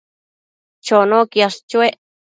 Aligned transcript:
Chono 0.85 1.19
quiash 1.31 1.57
chuec 1.69 1.93